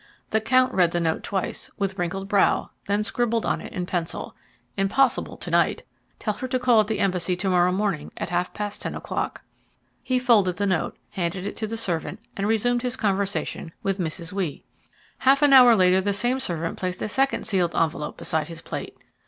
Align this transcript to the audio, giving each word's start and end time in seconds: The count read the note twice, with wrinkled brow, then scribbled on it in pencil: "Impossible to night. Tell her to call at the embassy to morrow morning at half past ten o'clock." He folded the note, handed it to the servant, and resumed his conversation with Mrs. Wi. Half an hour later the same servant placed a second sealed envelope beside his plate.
The 0.31 0.41
count 0.41 0.73
read 0.73 0.89
the 0.89 0.99
note 0.99 1.21
twice, 1.21 1.69
with 1.77 1.99
wrinkled 1.99 2.27
brow, 2.27 2.71
then 2.87 3.03
scribbled 3.03 3.45
on 3.45 3.61
it 3.61 3.71
in 3.71 3.85
pencil: 3.85 4.35
"Impossible 4.75 5.37
to 5.37 5.51
night. 5.51 5.83
Tell 6.17 6.33
her 6.33 6.47
to 6.47 6.57
call 6.57 6.81
at 6.81 6.87
the 6.87 6.97
embassy 6.99 7.35
to 7.35 7.47
morrow 7.51 7.71
morning 7.71 8.11
at 8.17 8.31
half 8.31 8.51
past 8.51 8.81
ten 8.81 8.95
o'clock." 8.95 9.43
He 10.03 10.17
folded 10.17 10.57
the 10.57 10.65
note, 10.65 10.97
handed 11.11 11.45
it 11.45 11.55
to 11.57 11.67
the 11.67 11.77
servant, 11.77 12.19
and 12.35 12.47
resumed 12.47 12.81
his 12.81 12.95
conversation 12.95 13.73
with 13.83 13.99
Mrs. 13.99 14.31
Wi. 14.31 14.63
Half 15.19 15.43
an 15.43 15.53
hour 15.53 15.75
later 15.75 16.01
the 16.01 16.13
same 16.13 16.39
servant 16.39 16.79
placed 16.79 17.03
a 17.03 17.07
second 17.07 17.45
sealed 17.45 17.75
envelope 17.75 18.17
beside 18.17 18.47
his 18.47 18.63
plate. 18.63 18.97